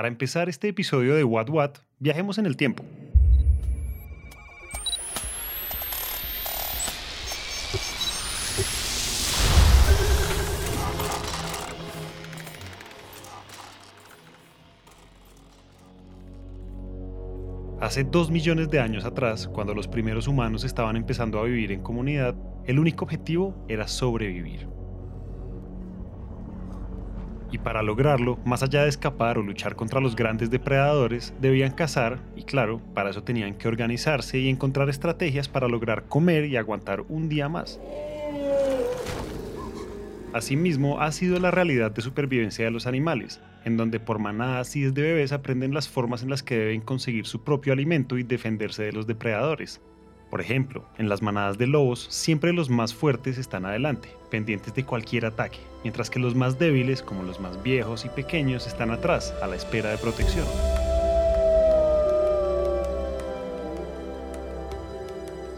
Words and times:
Para 0.00 0.08
empezar 0.08 0.48
este 0.48 0.66
episodio 0.66 1.14
de 1.14 1.24
What 1.24 1.50
What, 1.50 1.72
viajemos 1.98 2.38
en 2.38 2.46
el 2.46 2.56
tiempo. 2.56 2.82
Hace 17.78 18.04
dos 18.04 18.30
millones 18.30 18.70
de 18.70 18.80
años 18.80 19.04
atrás, 19.04 19.48
cuando 19.48 19.74
los 19.74 19.86
primeros 19.86 20.26
humanos 20.26 20.64
estaban 20.64 20.96
empezando 20.96 21.38
a 21.38 21.44
vivir 21.44 21.72
en 21.72 21.82
comunidad, 21.82 22.34
el 22.64 22.78
único 22.78 23.04
objetivo 23.04 23.66
era 23.68 23.86
sobrevivir. 23.86 24.79
Y 27.52 27.58
para 27.58 27.82
lograrlo, 27.82 28.38
más 28.44 28.62
allá 28.62 28.84
de 28.84 28.88
escapar 28.88 29.38
o 29.38 29.42
luchar 29.42 29.74
contra 29.74 30.00
los 30.00 30.14
grandes 30.14 30.50
depredadores, 30.50 31.34
debían 31.40 31.72
cazar 31.72 32.18
y 32.36 32.44
claro, 32.44 32.80
para 32.94 33.10
eso 33.10 33.24
tenían 33.24 33.54
que 33.54 33.68
organizarse 33.68 34.38
y 34.38 34.48
encontrar 34.48 34.88
estrategias 34.88 35.48
para 35.48 35.68
lograr 35.68 36.04
comer 36.04 36.44
y 36.44 36.56
aguantar 36.56 37.04
un 37.08 37.28
día 37.28 37.48
más. 37.48 37.80
Asimismo, 40.32 41.00
ha 41.00 41.10
sido 41.10 41.40
la 41.40 41.50
realidad 41.50 41.90
de 41.90 42.02
supervivencia 42.02 42.64
de 42.64 42.70
los 42.70 42.86
animales, 42.86 43.40
en 43.64 43.76
donde 43.76 43.98
por 43.98 44.20
manadas 44.20 44.76
y 44.76 44.82
desde 44.82 45.02
bebés 45.02 45.32
aprenden 45.32 45.74
las 45.74 45.88
formas 45.88 46.22
en 46.22 46.30
las 46.30 46.44
que 46.44 46.56
deben 46.56 46.82
conseguir 46.82 47.26
su 47.26 47.42
propio 47.42 47.72
alimento 47.72 48.16
y 48.16 48.22
defenderse 48.22 48.84
de 48.84 48.92
los 48.92 49.08
depredadores. 49.08 49.80
Por 50.30 50.40
ejemplo, 50.40 50.84
en 50.96 51.08
las 51.08 51.22
manadas 51.22 51.58
de 51.58 51.66
lobos 51.66 52.06
siempre 52.08 52.52
los 52.52 52.70
más 52.70 52.94
fuertes 52.94 53.36
están 53.36 53.66
adelante, 53.66 54.14
pendientes 54.30 54.72
de 54.74 54.84
cualquier 54.84 55.26
ataque, 55.26 55.58
mientras 55.82 56.08
que 56.08 56.20
los 56.20 56.36
más 56.36 56.56
débiles, 56.56 57.02
como 57.02 57.24
los 57.24 57.40
más 57.40 57.60
viejos 57.64 58.04
y 58.04 58.10
pequeños, 58.10 58.68
están 58.68 58.92
atrás, 58.92 59.34
a 59.42 59.48
la 59.48 59.56
espera 59.56 59.90
de 59.90 59.98
protección. 59.98 60.46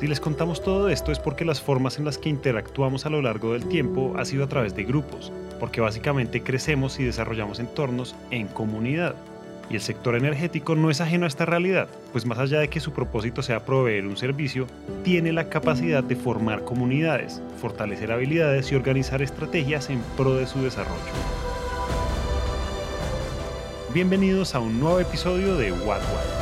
Si 0.01 0.09
les 0.09 0.19
contamos 0.19 0.63
todo 0.63 0.89
esto 0.89 1.13
es 1.13 1.21
porque 1.21 1.45
las 1.45 1.61
formas 1.61 1.99
en 1.99 2.07
las 2.07 2.17
que 2.19 2.31
interactuamos 2.31 3.05
a 3.05 3.11
lo 3.11 3.23
largo 3.23 3.53
del 3.53 3.69
tiempo 3.69 4.15
ha 4.17 4.25
sido 4.25 4.43
a 4.43 4.49
través 4.49 4.75
de 4.75 4.85
grupos, 4.85 5.31
porque 5.61 5.83
básicamente 5.83 6.43
crecemos 6.43 6.99
y 6.99 7.05
desarrollamos 7.05 7.61
entornos 7.61 8.17
en 8.31 8.49
comunidad. 8.49 9.15
Y 9.71 9.75
el 9.75 9.81
sector 9.81 10.17
energético 10.17 10.75
no 10.75 10.91
es 10.91 11.01
ajeno 11.01 11.25
a 11.25 11.29
esta 11.29 11.47
realidad, 11.47 11.89
pues 12.13 12.27
más 12.27 12.39
allá 12.39 12.61
de 12.61 12.69
que 12.69 12.81
su 12.81 12.93
propósito 12.93 13.43
sea 13.43 13.65
proveer 13.65 14.07
un 14.07 14.17
servicio, 14.17 14.67
tiene 15.03 15.33
la 15.33 15.49
capacidad 15.49 16.05
de 16.05 16.17
formar 16.17 16.65
comunidades, 16.65 17.41
fortalecer 17.61 18.13
habilidades 18.13 18.71
y 18.71 18.75
organizar 18.75 19.23
estrategias 19.23 19.89
en 19.89 20.01
pro 20.17 20.35
de 20.35 20.47
su 20.47 20.63
desarrollo. 20.63 21.01
Bienvenidos 23.95 24.55
a 24.55 24.61
un 24.61 24.81
nuevo 24.81 25.01
episodio 25.01 25.57
de 25.57 25.73
What 25.73 26.01
What. 26.01 26.42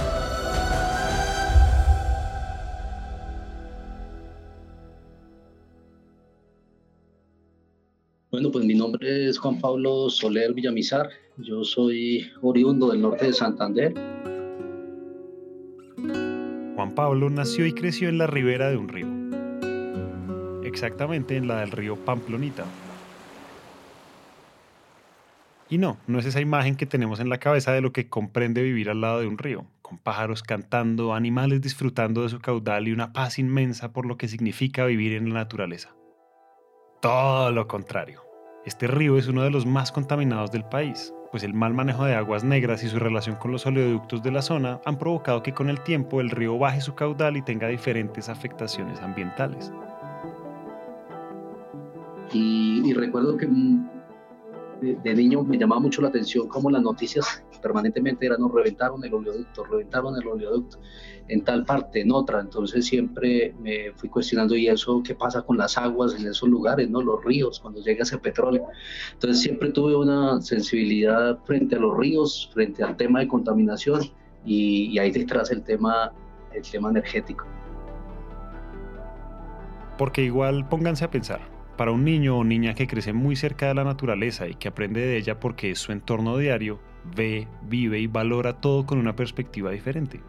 Bueno, 8.30 8.52
pues 8.52 8.64
mi 8.64 8.74
nombre 8.74 9.28
es 9.28 9.38
Juan 9.38 9.60
Pablo 9.60 10.08
Soler 10.08 10.54
Villamizar. 10.54 11.10
Yo 11.36 11.64
soy 11.64 12.30
oriundo 12.42 12.92
del 12.92 13.02
norte 13.02 13.26
de 13.26 13.32
Santander. 13.32 13.92
Juan 16.76 16.94
Pablo 16.94 17.28
nació 17.28 17.66
y 17.66 17.72
creció 17.72 18.08
en 18.08 18.18
la 18.18 18.28
ribera 18.28 18.70
de 18.70 18.76
un 18.76 18.88
río. 18.88 19.08
Exactamente 20.62 21.36
en 21.36 21.48
la 21.48 21.58
del 21.58 21.72
río 21.72 21.96
Pamplonita. 21.96 22.66
Y 25.68 25.78
no, 25.78 25.98
no 26.06 26.20
es 26.20 26.26
esa 26.26 26.40
imagen 26.40 26.76
que 26.76 26.86
tenemos 26.86 27.18
en 27.18 27.30
la 27.30 27.38
cabeza 27.38 27.72
de 27.72 27.80
lo 27.80 27.92
que 27.92 28.08
comprende 28.08 28.62
vivir 28.62 28.90
al 28.90 29.00
lado 29.00 29.18
de 29.18 29.26
un 29.26 29.38
río, 29.38 29.66
con 29.82 29.98
pájaros 29.98 30.44
cantando, 30.44 31.14
animales 31.14 31.62
disfrutando 31.62 32.22
de 32.22 32.28
su 32.28 32.38
caudal 32.38 32.86
y 32.86 32.92
una 32.92 33.12
paz 33.12 33.40
inmensa 33.40 33.92
por 33.92 34.06
lo 34.06 34.16
que 34.16 34.28
significa 34.28 34.84
vivir 34.86 35.14
en 35.14 35.30
la 35.30 35.34
naturaleza. 35.34 35.96
Todo 37.00 37.50
lo 37.50 37.66
contrario. 37.66 38.20
Este 38.66 38.86
río 38.86 39.16
es 39.16 39.26
uno 39.26 39.42
de 39.42 39.50
los 39.50 39.64
más 39.64 39.90
contaminados 39.90 40.52
del 40.52 40.64
país, 40.64 41.14
pues 41.30 41.42
el 41.44 41.54
mal 41.54 41.72
manejo 41.72 42.04
de 42.04 42.14
aguas 42.14 42.44
negras 42.44 42.84
y 42.84 42.88
su 42.88 42.98
relación 42.98 43.36
con 43.36 43.52
los 43.52 43.64
oleoductos 43.64 44.22
de 44.22 44.30
la 44.30 44.42
zona 44.42 44.82
han 44.84 44.98
provocado 44.98 45.42
que 45.42 45.54
con 45.54 45.70
el 45.70 45.80
tiempo 45.80 46.20
el 46.20 46.28
río 46.28 46.58
baje 46.58 46.82
su 46.82 46.94
caudal 46.94 47.38
y 47.38 47.42
tenga 47.42 47.68
diferentes 47.68 48.28
afectaciones 48.28 49.00
ambientales. 49.00 49.72
Y, 52.34 52.92
recuerdo 52.92 53.38
que 53.38 53.48
de, 54.80 55.14
niño 55.14 55.42
me 55.42 55.58
llamaba 55.58 55.80
mucho 55.80 56.02
la 56.02 56.08
atención 56.08 56.48
cómo 56.48 56.70
las 56.70 56.82
noticias 56.82 57.42
permanentemente 57.62 58.26
eran, 58.26 58.40
no, 58.40 58.48
reventaron 58.48 59.04
el 59.04 59.12
oleoducto, 59.12 59.64
reventaron 59.64 60.16
el 60.16 60.26
oleoducto 60.26 60.78
en 61.28 61.44
tal 61.44 61.64
parte, 61.64 62.00
en 62.00 62.12
otra. 62.12 62.40
Entonces 62.40 62.86
siempre 62.86 63.54
me 63.60 63.92
fui 63.94 64.08
cuestionando, 64.08 64.56
¿y 64.56 64.68
eso 64.68 65.02
qué 65.04 65.14
pasa 65.14 65.42
con 65.42 65.58
las 65.58 65.76
aguas 65.76 66.14
en 66.14 66.26
esos 66.26 66.48
lugares, 66.48 66.88
no 66.90 67.02
los 67.02 67.22
ríos, 67.24 67.60
cuando 67.60 67.80
llega 67.80 68.02
ese 68.02 68.18
petróleo? 68.18 68.66
Entonces 69.12 69.42
siempre 69.42 69.70
tuve 69.70 69.94
una 69.96 70.40
sensibilidad 70.40 71.38
frente 71.44 71.76
a 71.76 71.78
los 71.78 71.96
ríos, 71.96 72.50
frente 72.52 72.82
al 72.82 72.96
tema 72.96 73.20
de 73.20 73.28
contaminación 73.28 74.00
y, 74.44 74.86
y 74.86 74.98
ahí 74.98 75.10
detrás 75.10 75.50
el 75.50 75.62
tema, 75.62 76.12
el 76.52 76.62
tema 76.62 76.90
energético. 76.90 77.44
Porque 79.98 80.22
igual 80.22 80.66
pónganse 80.66 81.04
a 81.04 81.10
pensar, 81.10 81.59
para 81.80 81.92
un 81.92 82.04
niño 82.04 82.36
o 82.36 82.44
niña 82.44 82.74
que 82.74 82.86
crece 82.86 83.14
muy 83.14 83.36
cerca 83.36 83.68
de 83.68 83.74
la 83.74 83.84
naturaleza 83.84 84.46
y 84.46 84.54
que 84.54 84.68
aprende 84.68 85.00
de 85.00 85.16
ella 85.16 85.40
porque 85.40 85.70
es 85.70 85.78
su 85.78 85.92
entorno 85.92 86.36
diario, 86.36 86.78
ve, 87.16 87.48
vive 87.70 87.98
y 87.98 88.06
valora 88.06 88.60
todo 88.60 88.84
con 88.84 88.98
una 88.98 89.16
perspectiva 89.16 89.70
diferente. 89.70 90.20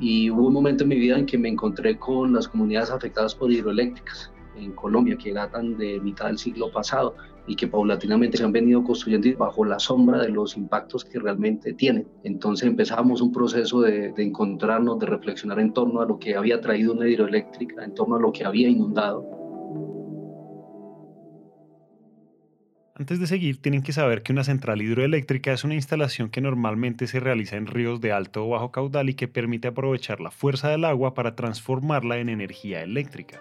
Y 0.00 0.28
hubo 0.28 0.48
un 0.48 0.52
momento 0.52 0.82
en 0.82 0.88
mi 0.88 0.98
vida 0.98 1.16
en 1.16 1.26
que 1.26 1.38
me 1.38 1.48
encontré 1.48 1.96
con 1.96 2.32
las 2.32 2.48
comunidades 2.48 2.90
afectadas 2.90 3.32
por 3.32 3.52
hidroeléctricas 3.52 4.32
en 4.56 4.72
Colombia, 4.72 5.16
que 5.16 5.32
datan 5.32 5.78
de 5.78 6.00
mitad 6.00 6.26
del 6.26 6.38
siglo 6.38 6.72
pasado 6.72 7.14
y 7.46 7.54
que 7.54 7.68
paulatinamente 7.68 8.36
se 8.36 8.42
han 8.42 8.50
venido 8.50 8.82
construyendo 8.82 9.28
bajo 9.38 9.64
la 9.64 9.78
sombra 9.78 10.18
de 10.18 10.30
los 10.30 10.56
impactos 10.56 11.04
que 11.04 11.20
realmente 11.20 11.74
tienen. 11.74 12.08
Entonces 12.24 12.66
empezamos 12.66 13.20
un 13.20 13.30
proceso 13.30 13.82
de, 13.82 14.10
de 14.10 14.22
encontrarnos, 14.24 14.98
de 14.98 15.06
reflexionar 15.06 15.60
en 15.60 15.72
torno 15.72 16.00
a 16.00 16.06
lo 16.06 16.18
que 16.18 16.34
había 16.34 16.60
traído 16.60 16.92
una 16.92 17.08
hidroeléctrica, 17.08 17.84
en 17.84 17.94
torno 17.94 18.16
a 18.16 18.18
lo 18.18 18.32
que 18.32 18.44
había 18.44 18.68
inundado 18.68 19.38
Antes 23.00 23.18
de 23.18 23.26
seguir, 23.26 23.62
tienen 23.62 23.82
que 23.82 23.94
saber 23.94 24.22
que 24.22 24.30
una 24.30 24.44
central 24.44 24.82
hidroeléctrica 24.82 25.54
es 25.54 25.64
una 25.64 25.72
instalación 25.72 26.28
que 26.28 26.42
normalmente 26.42 27.06
se 27.06 27.18
realiza 27.18 27.56
en 27.56 27.66
ríos 27.66 28.02
de 28.02 28.12
alto 28.12 28.44
o 28.44 28.50
bajo 28.50 28.72
caudal 28.72 29.08
y 29.08 29.14
que 29.14 29.26
permite 29.26 29.68
aprovechar 29.68 30.20
la 30.20 30.30
fuerza 30.30 30.68
del 30.68 30.84
agua 30.84 31.14
para 31.14 31.34
transformarla 31.34 32.18
en 32.18 32.28
energía 32.28 32.82
eléctrica. 32.82 33.40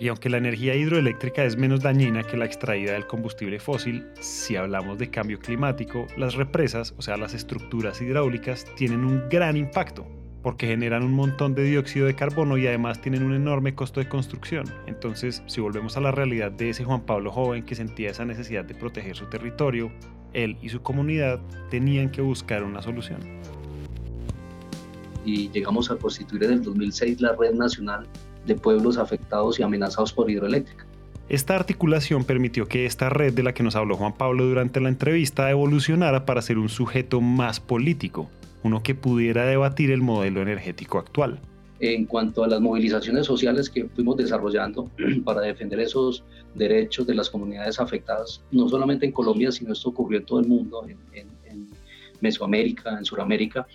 Y 0.00 0.08
aunque 0.08 0.28
la 0.28 0.38
energía 0.38 0.74
hidroeléctrica 0.74 1.44
es 1.44 1.56
menos 1.56 1.82
dañina 1.82 2.24
que 2.24 2.36
la 2.36 2.46
extraída 2.46 2.94
del 2.94 3.06
combustible 3.06 3.60
fósil, 3.60 4.04
si 4.18 4.56
hablamos 4.56 4.98
de 4.98 5.08
cambio 5.08 5.38
climático, 5.38 6.08
las 6.16 6.34
represas, 6.34 6.94
o 6.98 7.02
sea, 7.02 7.16
las 7.16 7.32
estructuras 7.32 8.02
hidráulicas, 8.02 8.64
tienen 8.74 9.04
un 9.04 9.28
gran 9.28 9.56
impacto, 9.56 10.04
porque 10.46 10.68
generan 10.68 11.02
un 11.02 11.12
montón 11.12 11.56
de 11.56 11.64
dióxido 11.64 12.06
de 12.06 12.14
carbono 12.14 12.56
y 12.56 12.68
además 12.68 13.00
tienen 13.00 13.24
un 13.24 13.34
enorme 13.34 13.74
costo 13.74 13.98
de 13.98 14.08
construcción. 14.08 14.64
Entonces, 14.86 15.42
si 15.46 15.60
volvemos 15.60 15.96
a 15.96 16.00
la 16.00 16.12
realidad 16.12 16.52
de 16.52 16.70
ese 16.70 16.84
Juan 16.84 17.00
Pablo 17.00 17.32
joven 17.32 17.64
que 17.64 17.74
sentía 17.74 18.12
esa 18.12 18.24
necesidad 18.24 18.64
de 18.64 18.76
proteger 18.76 19.16
su 19.16 19.26
territorio, 19.26 19.90
él 20.34 20.56
y 20.62 20.68
su 20.68 20.82
comunidad 20.82 21.40
tenían 21.68 22.12
que 22.12 22.22
buscar 22.22 22.62
una 22.62 22.80
solución. 22.80 23.18
Y 25.24 25.50
llegamos 25.50 25.90
a 25.90 25.96
constituir 25.96 26.44
en 26.44 26.52
el 26.52 26.62
2006 26.62 27.20
la 27.20 27.34
Red 27.34 27.54
Nacional 27.54 28.06
de 28.46 28.54
Pueblos 28.54 28.98
Afectados 28.98 29.58
y 29.58 29.64
Amenazados 29.64 30.12
por 30.12 30.30
Hidroeléctrica. 30.30 30.86
Esta 31.28 31.56
articulación 31.56 32.22
permitió 32.22 32.68
que 32.68 32.86
esta 32.86 33.08
red 33.08 33.34
de 33.34 33.42
la 33.42 33.52
que 33.52 33.64
nos 33.64 33.74
habló 33.74 33.96
Juan 33.96 34.16
Pablo 34.16 34.44
durante 34.44 34.80
la 34.80 34.90
entrevista 34.90 35.50
evolucionara 35.50 36.24
para 36.24 36.40
ser 36.40 36.56
un 36.56 36.68
sujeto 36.68 37.20
más 37.20 37.58
político, 37.58 38.30
uno 38.66 38.82
que 38.82 38.94
pudiera 38.94 39.46
debatir 39.46 39.90
el 39.90 40.02
modelo 40.02 40.42
energético 40.42 40.98
actual. 40.98 41.40
En 41.78 42.06
cuanto 42.06 42.42
a 42.42 42.48
las 42.48 42.60
movilizaciones 42.60 43.26
sociales 43.26 43.68
que 43.70 43.84
fuimos 43.84 44.16
desarrollando 44.16 44.90
para 45.24 45.42
defender 45.42 45.80
esos 45.80 46.24
derechos 46.54 47.06
de 47.06 47.14
las 47.14 47.30
comunidades 47.30 47.78
afectadas, 47.78 48.42
no 48.50 48.68
solamente 48.68 49.06
en 49.06 49.12
Colombia, 49.12 49.52
sino 49.52 49.72
esto 49.72 49.90
ocurrió 49.90 50.18
en 50.18 50.26
todo 50.26 50.40
el 50.40 50.48
mundo, 50.48 50.86
en, 51.12 51.36
Mesoamérica, 52.20 52.96
en 52.96 53.04
Sudamérica, 53.04 53.66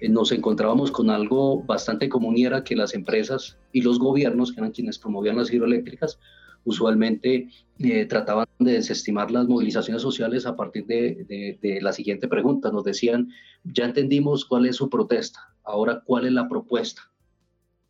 eh, 0.00 0.08
nos 0.08 0.32
encontrábamos 0.32 0.90
con 0.90 1.10
algo 1.10 1.62
bastante 1.62 2.08
común 2.08 2.38
y 2.38 2.46
era 2.46 2.64
que 2.64 2.74
las 2.74 2.94
empresas 2.94 3.58
y 3.70 3.82
los 3.82 3.98
gobiernos, 3.98 4.50
que 4.50 4.60
eran 4.60 4.72
quienes 4.72 4.98
promovían 4.98 5.36
las 5.36 5.52
hidroeléctricas, 5.52 6.18
usualmente 6.64 7.48
eh, 7.78 8.06
trataban 8.06 8.46
de 8.58 8.72
desestimar 8.72 9.30
las 9.30 9.48
movilizaciones 9.48 10.02
sociales 10.02 10.46
a 10.46 10.56
partir 10.56 10.86
de, 10.86 11.58
de, 11.60 11.80
la 11.80 11.92
siguiente 11.92 12.28
pregunta. 12.28 12.70
Nos 12.70 12.84
decían, 12.84 13.30
ya 13.64 13.84
entendimos 13.84 14.44
cuál 14.44 14.66
es 14.66 14.76
su 14.76 14.88
protesta, 14.88 15.54
ahora 15.64 16.02
cuál 16.04 16.26
es 16.26 16.32
la 16.32 16.48
propuesta. 16.48 17.02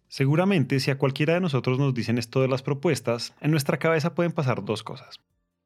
Seguramente 0.08 0.80
si 0.80 0.90
a 0.90 0.98
cualquiera 0.98 1.34
de 1.34 1.40
nosotros 1.40 1.78
nos 1.78 1.94
dicen 1.94 2.18
esto 2.18 2.42
de 2.42 2.48
las 2.48 2.62
propuestas, 2.62 3.34
en 3.40 3.50
nuestra 3.50 3.78
cabeza 3.78 4.14
pueden 4.14 4.32
pasar 4.32 4.64
dos 4.64 4.82
cosas. 4.82 5.20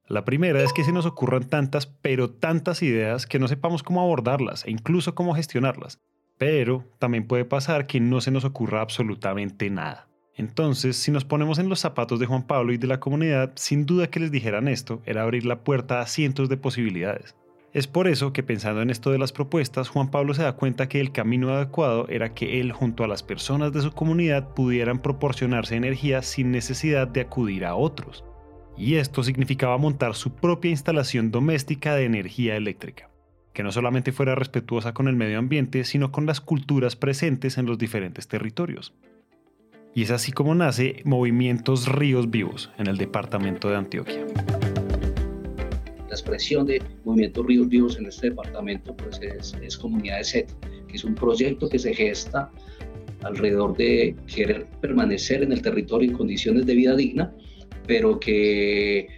La 0.08 0.24
primera 0.24 0.62
es 0.62 0.72
que 0.72 0.84
se 0.84 0.92
nos 0.92 1.04
ocurran 1.04 1.48
tantas, 1.48 1.86
pero 1.86 2.30
tantas 2.30 2.80
ideas 2.82 3.26
que 3.26 3.40
no 3.40 3.48
sepamos 3.48 3.82
cómo 3.82 4.00
abordarlas 4.00 4.64
e 4.64 4.70
incluso 4.70 5.16
cómo 5.16 5.34
gestionarlas. 5.34 6.00
Pero 6.38 6.84
también 7.00 7.26
puede 7.26 7.44
pasar 7.44 7.88
que 7.88 7.98
no 7.98 8.20
se 8.20 8.30
nos 8.30 8.44
ocurra 8.44 8.82
absolutamente 8.82 9.68
nada. 9.68 10.06
Entonces, 10.36 10.96
si 10.96 11.10
nos 11.10 11.24
ponemos 11.24 11.58
en 11.58 11.68
los 11.68 11.80
zapatos 11.80 12.20
de 12.20 12.26
Juan 12.26 12.46
Pablo 12.46 12.72
y 12.72 12.78
de 12.78 12.86
la 12.86 13.00
comunidad, 13.00 13.52
sin 13.56 13.86
duda 13.86 14.08
que 14.08 14.20
les 14.20 14.30
dijeran 14.30 14.68
esto 14.68 15.02
era 15.06 15.22
abrir 15.22 15.46
la 15.46 15.60
puerta 15.60 16.00
a 16.00 16.06
cientos 16.06 16.48
de 16.48 16.56
posibilidades. 16.56 17.34
Es 17.72 17.86
por 17.86 18.08
eso 18.08 18.32
que 18.32 18.42
pensando 18.42 18.82
en 18.82 18.90
esto 18.90 19.10
de 19.10 19.18
las 19.18 19.32
propuestas, 19.32 19.88
Juan 19.88 20.10
Pablo 20.10 20.34
se 20.34 20.42
da 20.42 20.56
cuenta 20.56 20.88
que 20.88 21.00
el 21.00 21.12
camino 21.12 21.50
adecuado 21.50 22.06
era 22.08 22.34
que 22.34 22.60
él 22.60 22.72
junto 22.72 23.04
a 23.04 23.08
las 23.08 23.22
personas 23.22 23.72
de 23.72 23.82
su 23.82 23.92
comunidad 23.92 24.54
pudieran 24.54 25.00
proporcionarse 25.00 25.76
energía 25.76 26.22
sin 26.22 26.52
necesidad 26.52 27.08
de 27.08 27.22
acudir 27.22 27.64
a 27.64 27.74
otros 27.74 28.24
y 28.76 28.96
esto 28.96 29.22
significaba 29.22 29.78
montar 29.78 30.14
su 30.14 30.34
propia 30.34 30.70
instalación 30.70 31.30
doméstica 31.30 31.94
de 31.94 32.04
energía 32.04 32.56
eléctrica, 32.56 33.10
que 33.52 33.62
no 33.62 33.72
solamente 33.72 34.12
fuera 34.12 34.34
respetuosa 34.34 34.92
con 34.92 35.08
el 35.08 35.16
medio 35.16 35.38
ambiente, 35.38 35.84
sino 35.84 36.12
con 36.12 36.26
las 36.26 36.40
culturas 36.40 36.96
presentes 36.96 37.58
en 37.58 37.66
los 37.66 37.78
diferentes 37.78 38.28
territorios. 38.28 38.94
Y 39.96 40.02
es 40.02 40.10
así 40.10 40.30
como 40.30 40.54
nace 40.54 41.00
Movimientos 41.04 41.88
Ríos 41.88 42.30
Vivos 42.30 42.70
en 42.76 42.86
el 42.86 42.98
departamento 42.98 43.70
de 43.70 43.76
Antioquia. 43.76 44.26
La 46.06 46.14
expresión 46.14 46.66
de 46.66 46.82
Movimientos 47.06 47.46
Ríos 47.46 47.66
Vivos 47.70 47.98
en 47.98 48.04
este 48.04 48.28
departamento 48.28 48.94
pues 48.94 49.18
es, 49.22 49.56
es 49.62 49.74
Comunidad 49.78 50.18
de 50.18 50.24
Z, 50.24 50.54
que 50.86 50.96
es 50.96 51.02
un 51.02 51.14
proyecto 51.14 51.70
que 51.70 51.78
se 51.78 51.94
gesta 51.94 52.50
alrededor 53.22 53.74
de 53.78 54.14
querer 54.26 54.66
permanecer 54.82 55.42
en 55.42 55.52
el 55.52 55.62
territorio 55.62 56.10
en 56.10 56.14
condiciones 56.14 56.66
de 56.66 56.74
vida 56.74 56.94
digna 56.94 57.32
pero 57.86 58.20
que 58.20 59.08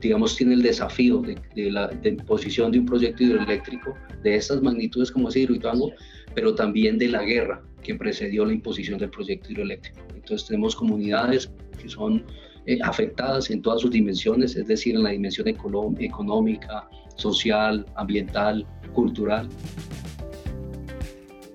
digamos 0.00 0.36
tiene 0.36 0.54
el 0.54 0.62
desafío 0.62 1.22
de, 1.22 1.70
la 1.70 1.86
de 1.86 2.10
imposición 2.10 2.72
de 2.72 2.80
un 2.80 2.86
proyecto 2.86 3.22
hidroeléctrico 3.22 3.94
de 4.22 4.34
estas 4.34 4.60
magnitudes 4.62 5.10
como 5.10 5.28
es 5.28 5.36
Hidroituango, 5.36 5.92
pero 6.34 6.54
también 6.54 6.98
de 6.98 7.08
la 7.08 7.22
guerra 7.22 7.62
que 7.82 7.94
precedió 7.94 8.44
la 8.44 8.52
imposición 8.52 8.98
del 8.98 9.10
proyecto 9.10 9.52
hidroeléctrico. 9.52 10.00
Entonces 10.14 10.48
tenemos 10.48 10.74
comunidades 10.74 11.50
que 11.80 11.88
son 11.88 12.24
eh, 12.66 12.78
afectadas 12.82 13.50
en 13.50 13.60
todas 13.60 13.82
sus 13.82 13.90
dimensiones, 13.90 14.56
es 14.56 14.66
decir, 14.66 14.94
en 14.94 15.02
la 15.02 15.10
dimensión 15.10 15.46
económica, 15.48 16.88
social, 17.16 17.84
ambiental, 17.96 18.66
cultural. 18.94 19.48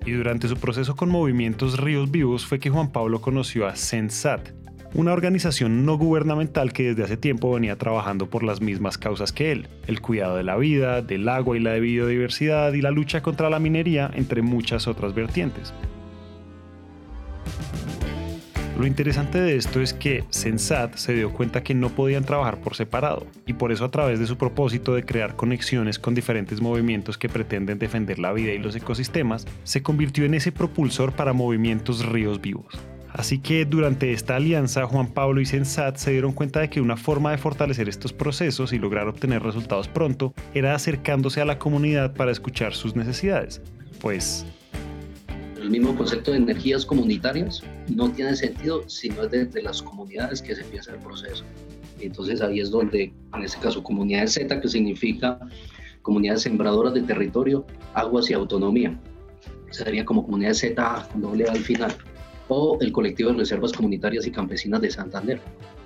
Y 0.06 0.12
durante 0.12 0.48
su 0.48 0.56
proceso 0.56 0.96
con 0.96 1.10
Movimientos 1.10 1.78
Ríos 1.78 2.10
Vivos 2.10 2.46
fue 2.46 2.58
que 2.58 2.70
Juan 2.70 2.90
Pablo 2.90 3.20
conoció 3.20 3.66
a 3.66 3.76
Sensat, 3.76 4.48
una 4.94 5.12
organización 5.12 5.84
no 5.84 5.96
gubernamental 5.96 6.72
que 6.72 6.88
desde 6.88 7.04
hace 7.04 7.16
tiempo 7.16 7.52
venía 7.52 7.76
trabajando 7.76 8.28
por 8.28 8.42
las 8.42 8.60
mismas 8.60 8.98
causas 8.98 9.32
que 9.32 9.52
él, 9.52 9.68
el 9.86 10.00
cuidado 10.00 10.36
de 10.36 10.42
la 10.42 10.56
vida, 10.56 11.02
del 11.02 11.28
agua 11.28 11.56
y 11.56 11.60
la 11.60 11.74
biodiversidad 11.74 12.72
y 12.72 12.82
la 12.82 12.90
lucha 12.90 13.22
contra 13.22 13.50
la 13.50 13.60
minería, 13.60 14.10
entre 14.14 14.42
muchas 14.42 14.88
otras 14.88 15.14
vertientes. 15.14 15.72
Lo 18.80 18.86
interesante 18.86 19.38
de 19.38 19.56
esto 19.56 19.82
es 19.82 19.92
que 19.92 20.24
Sensat 20.30 20.96
se 20.96 21.12
dio 21.12 21.34
cuenta 21.34 21.62
que 21.62 21.74
no 21.74 21.90
podían 21.90 22.24
trabajar 22.24 22.62
por 22.62 22.74
separado, 22.74 23.26
y 23.46 23.52
por 23.52 23.72
eso 23.72 23.84
a 23.84 23.90
través 23.90 24.18
de 24.18 24.26
su 24.26 24.38
propósito 24.38 24.94
de 24.94 25.04
crear 25.04 25.36
conexiones 25.36 25.98
con 25.98 26.14
diferentes 26.14 26.62
movimientos 26.62 27.18
que 27.18 27.28
pretenden 27.28 27.78
defender 27.78 28.18
la 28.18 28.32
vida 28.32 28.52
y 28.52 28.58
los 28.58 28.74
ecosistemas, 28.74 29.46
se 29.64 29.82
convirtió 29.82 30.24
en 30.24 30.32
ese 30.32 30.50
propulsor 30.50 31.12
para 31.12 31.34
movimientos 31.34 32.06
ríos 32.06 32.40
vivos. 32.40 32.80
Así 33.12 33.38
que 33.38 33.64
durante 33.64 34.12
esta 34.12 34.36
alianza, 34.36 34.86
Juan 34.86 35.08
Pablo 35.08 35.40
y 35.40 35.46
Sensat 35.46 35.96
se 35.96 36.12
dieron 36.12 36.32
cuenta 36.32 36.60
de 36.60 36.70
que 36.70 36.80
una 36.80 36.96
forma 36.96 37.32
de 37.32 37.38
fortalecer 37.38 37.88
estos 37.88 38.12
procesos 38.12 38.72
y 38.72 38.78
lograr 38.78 39.08
obtener 39.08 39.42
resultados 39.42 39.88
pronto 39.88 40.32
era 40.54 40.74
acercándose 40.74 41.40
a 41.40 41.44
la 41.44 41.58
comunidad 41.58 42.14
para 42.14 42.30
escuchar 42.30 42.72
sus 42.72 42.94
necesidades. 42.94 43.60
Pues... 44.00 44.46
El 45.60 45.70
mismo 45.70 45.94
concepto 45.94 46.30
de 46.30 46.38
energías 46.38 46.86
comunitarias 46.86 47.62
no 47.88 48.10
tiene 48.10 48.34
sentido 48.34 48.88
si 48.88 49.10
no 49.10 49.24
es 49.24 49.30
desde 49.30 49.62
las 49.62 49.82
comunidades 49.82 50.40
que 50.40 50.54
se 50.54 50.62
empieza 50.62 50.92
el 50.92 51.00
proceso. 51.00 51.44
Entonces 52.00 52.40
ahí 52.40 52.60
es 52.60 52.70
donde, 52.70 53.12
en 53.34 53.42
este 53.42 53.60
caso, 53.60 53.82
comunidad 53.82 54.26
Z, 54.26 54.58
que 54.58 54.68
significa 54.68 55.38
comunidades 56.00 56.42
sembradoras 56.42 56.94
de 56.94 57.02
territorio, 57.02 57.66
aguas 57.92 58.30
y 58.30 58.32
autonomía. 58.32 58.98
Sería 59.70 60.04
como 60.04 60.24
comunidad 60.24 60.54
Z 60.54 61.08
doble 61.16 61.44
al 61.44 61.58
final 61.58 61.94
o 62.50 62.78
el 62.80 62.92
colectivo 62.92 63.30
de 63.30 63.38
reservas 63.38 63.72
comunitarias 63.72 64.26
y 64.26 64.30
campesinas 64.30 64.80
de 64.80 64.90
Santander. 64.90 65.40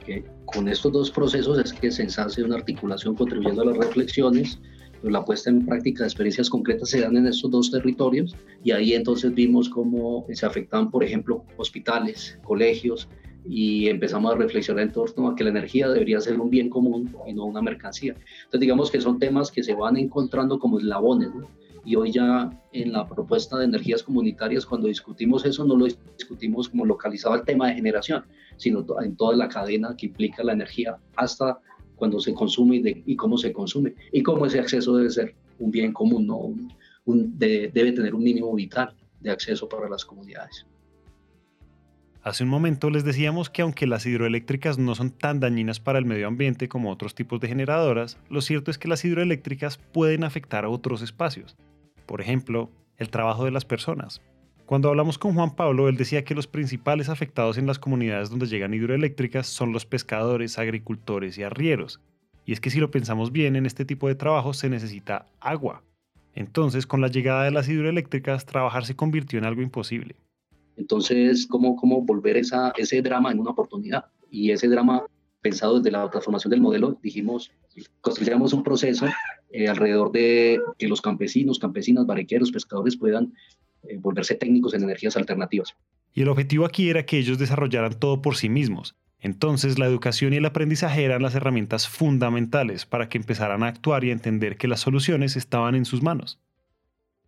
Que 0.04 0.24
con 0.46 0.68
estos 0.68 0.92
dos 0.92 1.10
procesos 1.10 1.58
es 1.58 1.72
que 1.72 1.90
se 1.90 2.04
hace 2.20 2.42
una 2.42 2.56
articulación 2.56 3.14
contribuyendo 3.14 3.62
a 3.62 3.66
las 3.66 3.76
reflexiones, 3.76 4.58
pero 5.00 5.12
la 5.12 5.24
puesta 5.24 5.50
en 5.50 5.64
práctica 5.66 6.02
de 6.02 6.08
experiencias 6.08 6.50
concretas 6.50 6.90
se 6.90 7.00
dan 7.00 7.16
en 7.16 7.26
estos 7.26 7.50
dos 7.50 7.70
territorios 7.70 8.34
y 8.62 8.70
ahí 8.72 8.94
entonces 8.94 9.34
vimos 9.34 9.68
cómo 9.68 10.26
se 10.32 10.46
afectaban, 10.46 10.90
por 10.90 11.04
ejemplo, 11.04 11.44
hospitales, 11.56 12.38
colegios, 12.42 13.08
y 13.46 13.88
empezamos 13.88 14.32
a 14.32 14.36
reflexionar 14.36 14.84
en 14.84 14.92
torno 14.92 15.28
a 15.28 15.36
que 15.36 15.44
la 15.44 15.50
energía 15.50 15.88
debería 15.88 16.20
ser 16.20 16.40
un 16.40 16.50
bien 16.50 16.70
común 16.70 17.14
y 17.26 17.34
no 17.34 17.44
una 17.44 17.60
mercancía. 17.60 18.14
Entonces 18.14 18.60
digamos 18.60 18.90
que 18.90 19.00
son 19.00 19.18
temas 19.18 19.50
que 19.50 19.62
se 19.62 19.74
van 19.74 19.96
encontrando 19.96 20.58
como 20.58 20.78
eslabones, 20.78 21.34
¿no? 21.34 21.48
Y 21.84 21.96
hoy 21.96 22.12
ya 22.12 22.50
en 22.72 22.92
la 22.92 23.06
propuesta 23.06 23.58
de 23.58 23.66
energías 23.66 24.02
comunitarias, 24.02 24.66
cuando 24.66 24.88
discutimos 24.88 25.44
eso, 25.44 25.64
no 25.64 25.76
lo 25.76 25.86
discutimos 25.86 26.68
como 26.68 26.84
localizado 26.84 27.34
al 27.34 27.44
tema 27.44 27.68
de 27.68 27.74
generación, 27.74 28.24
sino 28.56 28.84
en 29.02 29.16
toda 29.16 29.36
la 29.36 29.48
cadena 29.48 29.94
que 29.96 30.06
implica 30.06 30.42
la 30.42 30.52
energía 30.52 30.96
hasta 31.16 31.58
cuando 31.96 32.20
se 32.20 32.34
consume 32.34 32.82
y, 33.06 33.16
cómo 33.16 33.38
se 33.38 33.52
consume 33.52 33.94
y 34.12 34.22
cómo 34.22 34.46
ese 34.46 34.60
acceso 34.60 34.96
debe 34.96 35.10
ser 35.10 35.34
un 35.58 35.70
bien 35.70 35.92
común, 35.92 36.26
¿no? 36.26 36.54
debe 37.06 37.92
tener 37.92 38.14
un 38.14 38.22
mínimo 38.22 38.54
vital 38.54 38.94
de 39.20 39.30
acceso 39.30 39.68
para 39.68 39.88
las 39.88 40.04
comunidades. 40.04 40.66
Hace 42.22 42.42
un 42.42 42.48
momento 42.48 42.88
les 42.88 43.04
decíamos 43.04 43.50
que 43.50 43.60
aunque 43.60 43.86
las 43.86 44.06
hidroeléctricas 44.06 44.78
no 44.78 44.94
son 44.94 45.10
tan 45.10 45.40
dañinas 45.40 45.78
para 45.78 45.98
el 45.98 46.06
medio 46.06 46.26
ambiente 46.26 46.70
como 46.70 46.90
otros 46.90 47.14
tipos 47.14 47.38
de 47.38 47.48
generadoras, 47.48 48.16
lo 48.30 48.40
cierto 48.40 48.70
es 48.70 48.78
que 48.78 48.88
las 48.88 49.04
hidroeléctricas 49.04 49.76
pueden 49.76 50.24
afectar 50.24 50.64
a 50.64 50.70
otros 50.70 51.02
espacios, 51.02 51.54
por 52.06 52.20
ejemplo, 52.20 52.70
el 52.96 53.10
trabajo 53.10 53.44
de 53.44 53.50
las 53.50 53.64
personas. 53.64 54.20
Cuando 54.66 54.88
hablamos 54.88 55.18
con 55.18 55.34
Juan 55.34 55.54
Pablo, 55.54 55.88
él 55.88 55.96
decía 55.96 56.24
que 56.24 56.34
los 56.34 56.46
principales 56.46 57.10
afectados 57.10 57.58
en 57.58 57.66
las 57.66 57.78
comunidades 57.78 58.30
donde 58.30 58.46
llegan 58.46 58.72
hidroeléctricas 58.72 59.46
son 59.46 59.72
los 59.72 59.84
pescadores, 59.84 60.58
agricultores 60.58 61.36
y 61.36 61.42
arrieros. 61.42 62.00
Y 62.46 62.52
es 62.52 62.60
que 62.60 62.70
si 62.70 62.80
lo 62.80 62.90
pensamos 62.90 63.30
bien, 63.30 63.56
en 63.56 63.66
este 63.66 63.84
tipo 63.84 64.08
de 64.08 64.14
trabajo 64.14 64.54
se 64.54 64.70
necesita 64.70 65.26
agua. 65.40 65.82
Entonces, 66.34 66.86
con 66.86 67.00
la 67.00 67.08
llegada 67.08 67.44
de 67.44 67.50
las 67.50 67.68
hidroeléctricas, 67.68 68.46
trabajar 68.46 68.86
se 68.86 68.96
convirtió 68.96 69.38
en 69.38 69.44
algo 69.44 69.62
imposible. 69.62 70.16
Entonces, 70.76 71.46
¿cómo, 71.46 71.76
cómo 71.76 72.02
volver 72.02 72.36
esa, 72.36 72.72
ese 72.76 73.00
drama 73.02 73.30
en 73.30 73.38
una 73.38 73.50
oportunidad? 73.50 74.06
Y 74.30 74.50
ese 74.50 74.68
drama, 74.68 75.04
pensado 75.44 75.76
desde 75.76 75.90
la 75.90 76.10
transformación 76.10 76.50
del 76.50 76.62
modelo, 76.62 76.98
dijimos, 77.02 77.52
construyamos 78.00 78.54
un 78.54 78.62
proceso 78.62 79.06
eh, 79.50 79.68
alrededor 79.68 80.10
de 80.10 80.58
que 80.78 80.88
los 80.88 81.02
campesinos, 81.02 81.58
campesinas, 81.58 82.06
barriqueros, 82.06 82.50
pescadores 82.50 82.96
puedan 82.96 83.34
eh, 83.82 83.98
volverse 83.98 84.36
técnicos 84.36 84.72
en 84.72 84.84
energías 84.84 85.18
alternativas. 85.18 85.76
Y 86.14 86.22
el 86.22 86.28
objetivo 86.28 86.64
aquí 86.64 86.88
era 86.88 87.04
que 87.04 87.18
ellos 87.18 87.36
desarrollaran 87.36 88.00
todo 88.00 88.22
por 88.22 88.36
sí 88.36 88.48
mismos. 88.48 88.96
Entonces 89.20 89.78
la 89.78 89.84
educación 89.84 90.32
y 90.32 90.36
el 90.36 90.46
aprendizaje 90.46 91.04
eran 91.04 91.20
las 91.20 91.34
herramientas 91.34 91.88
fundamentales 91.88 92.86
para 92.86 93.10
que 93.10 93.18
empezaran 93.18 93.62
a 93.62 93.68
actuar 93.68 94.02
y 94.04 94.10
a 94.10 94.12
entender 94.14 94.56
que 94.56 94.68
las 94.68 94.80
soluciones 94.80 95.36
estaban 95.36 95.74
en 95.74 95.84
sus 95.84 96.02
manos. 96.02 96.40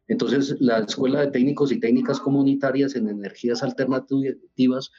Entonces, 0.08 0.56
la 0.60 0.78
Escuela 0.78 1.20
de 1.20 1.32
Técnicos 1.32 1.72
y 1.72 1.80
Técnicas 1.80 2.20
Comunitarias 2.20 2.94
en 2.94 3.08
Energías 3.08 3.62
Alternativas 3.62 4.92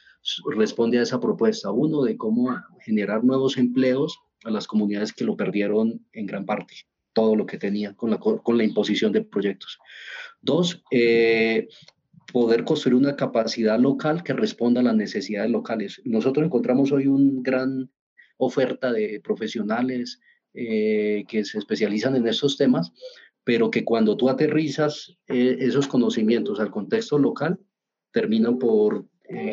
responde 0.54 0.98
a 0.98 1.02
esa 1.02 1.20
propuesta. 1.20 1.70
Uno, 1.70 2.02
de 2.02 2.16
cómo 2.16 2.54
generar 2.80 3.24
nuevos 3.24 3.56
empleos 3.56 4.18
a 4.44 4.50
las 4.50 4.66
comunidades 4.66 5.12
que 5.12 5.24
lo 5.24 5.36
perdieron 5.36 6.04
en 6.12 6.26
gran 6.26 6.44
parte 6.44 6.74
todo 7.12 7.34
lo 7.34 7.46
que 7.46 7.58
tenía 7.58 7.94
con 7.94 8.10
la, 8.10 8.18
con 8.18 8.56
la 8.56 8.62
imposición 8.62 9.10
de 9.10 9.22
proyectos. 9.22 9.78
Dos, 10.40 10.84
eh, 10.92 11.66
poder 12.32 12.62
construir 12.62 12.94
una 12.94 13.16
capacidad 13.16 13.78
local 13.78 14.22
que 14.22 14.34
responda 14.34 14.80
a 14.80 14.84
las 14.84 14.94
necesidades 14.94 15.50
locales. 15.50 16.00
Nosotros 16.04 16.46
encontramos 16.46 16.92
hoy 16.92 17.08
una 17.08 17.40
gran 17.42 17.90
oferta 18.36 18.92
de 18.92 19.20
profesionales 19.20 20.20
eh, 20.54 21.24
que 21.28 21.44
se 21.44 21.58
especializan 21.58 22.14
en 22.16 22.26
estos 22.28 22.56
temas, 22.56 22.92
pero 23.48 23.70
que 23.70 23.82
cuando 23.82 24.14
tú 24.14 24.28
aterrizas 24.28 25.16
eh, 25.26 25.56
esos 25.60 25.88
conocimientos 25.88 26.60
al 26.60 26.70
contexto 26.70 27.18
local, 27.18 27.58
terminan 28.12 28.58
por 28.58 29.06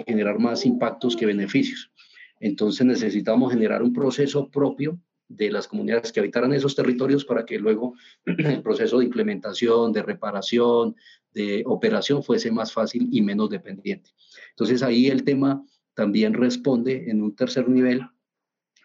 generar 0.06 0.38
más 0.38 0.66
impactos 0.66 1.16
que 1.16 1.26
beneficios. 1.26 1.94
Entonces 2.42 2.86
necesitamos 2.86 3.54
generar 3.54 3.82
un 3.82 3.94
proceso 3.94 4.50
propio 4.50 5.00
de 5.30 5.50
las 5.50 5.70
comunidades 5.70 6.12
que 6.12 6.20
habitaran 6.20 6.52
esos 6.52 6.76
territorios 6.76 7.24
para 7.24 7.46
que 7.46 7.58
luego 7.58 7.94
el 8.26 8.62
proceso 8.62 9.00
de 9.00 9.06
implementación, 9.06 9.94
de 9.94 10.04
reparación, 10.04 10.98
de 11.34 11.64
operación 11.66 12.22
fuese 12.22 12.52
más 12.52 12.74
fácil 12.74 13.08
y 13.14 13.22
menos 13.22 13.50
dependiente. 13.50 14.10
Entonces 14.50 14.84
ahí 14.84 15.08
el 15.08 15.24
tema 15.24 15.64
también 15.94 16.34
responde 16.34 17.10
en 17.10 17.22
un 17.22 17.34
tercer 17.34 17.70
nivel 17.70 18.02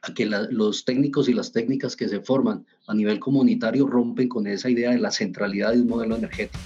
a 0.03 0.15
que 0.15 0.27
los 0.27 0.85
técnicos 0.85 1.29
y 1.29 1.33
las 1.33 1.53
técnicas 1.53 1.97
que 1.97 2.09
se 2.09 2.21
forman 2.21 2.65
a 2.87 2.95
nivel 2.95 3.19
comunitario 3.19 3.87
rompen 3.87 4.29
con 4.29 4.47
esa 4.47 4.71
idea 4.71 4.91
de 4.91 4.99
la 4.99 5.11
centralidad 5.11 5.73
de 5.73 5.83
un 5.83 5.89
modelo 5.89 6.17
energético. 6.17 6.59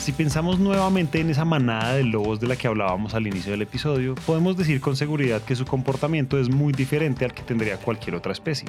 Si 0.00 0.12
pensamos 0.12 0.60
nuevamente 0.60 1.18
en 1.18 1.30
esa 1.30 1.44
manada 1.44 1.94
de 1.94 2.04
lobos 2.04 2.38
de 2.38 2.46
la 2.46 2.54
que 2.54 2.68
hablábamos 2.68 3.14
al 3.14 3.26
inicio 3.26 3.50
del 3.50 3.62
episodio, 3.62 4.14
podemos 4.24 4.56
decir 4.56 4.80
con 4.80 4.94
seguridad 4.94 5.42
que 5.42 5.56
su 5.56 5.64
comportamiento 5.64 6.38
es 6.38 6.48
muy 6.48 6.72
diferente 6.72 7.24
al 7.24 7.34
que 7.34 7.42
tendría 7.42 7.76
cualquier 7.76 8.14
otra 8.14 8.30
especie 8.30 8.68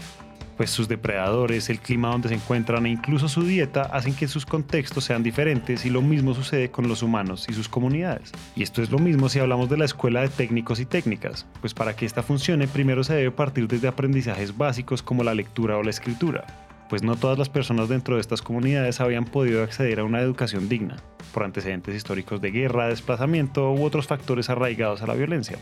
pues 0.58 0.72
sus 0.72 0.88
depredadores, 0.88 1.70
el 1.70 1.80
clima 1.80 2.10
donde 2.10 2.30
se 2.30 2.36
encuentran 2.36 2.86
e 2.86 2.90
incluso 2.90 3.30
su 3.30 3.44
dieta 3.44 3.84
hacen 3.84 4.16
que 4.16 4.28
sus 4.28 4.46
contextos 4.46 5.06
sean 5.06 5.24
diferentes 5.24 5.86
y 5.86 5.92
lo 5.92 6.02
mismo 6.02 6.34
sucede 6.34 6.72
con 6.72 6.88
los 6.88 7.04
humanos 7.04 7.46
y 7.48 7.54
sus 7.54 7.70
comunidades. 7.70 8.32
Y 8.56 8.64
esto 8.64 8.82
es 8.82 8.90
lo 8.90 8.98
mismo 8.98 9.30
si 9.30 9.40
hablamos 9.40 9.70
de 9.70 9.78
la 9.78 9.86
escuela 9.86 10.22
de 10.22 10.30
técnicos 10.30 10.80
y 10.80 10.86
técnicas, 10.86 11.46
pues 11.62 11.74
para 11.74 11.96
que 11.96 12.06
esta 12.06 12.24
funcione 12.24 12.68
primero 12.68 13.04
se 13.04 13.14
debe 13.14 13.32
partir 13.32 13.68
desde 13.68 13.88
aprendizajes 13.88 14.58
básicos 14.58 15.04
como 15.04 15.24
la 15.24 15.36
lectura 15.36 15.78
o 15.78 15.84
la 15.84 15.92
escritura, 15.92 16.46
pues 16.90 17.04
no 17.04 17.16
todas 17.16 17.38
las 17.38 17.50
personas 17.50 17.90
dentro 17.90 18.16
de 18.16 18.22
estas 18.22 18.42
comunidades 18.42 19.00
habían 19.00 19.26
podido 19.26 19.64
acceder 19.64 20.00
a 20.00 20.04
una 20.04 20.22
educación 20.22 20.70
digna, 20.70 20.98
por 21.34 21.44
antecedentes 21.44 21.96
históricos 21.96 22.42
de 22.42 22.52
guerra, 22.52 22.88
desplazamiento 22.88 23.72
u 23.72 23.84
otros 23.84 24.08
factores 24.08 24.50
arraigados 24.50 25.02
a 25.02 25.08
la 25.08 25.14
violencia. 25.14 25.58